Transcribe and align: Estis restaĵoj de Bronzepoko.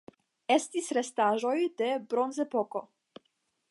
Estis 0.55 0.87
restaĵoj 0.99 1.53
de 1.83 1.93
Bronzepoko. 2.15 2.87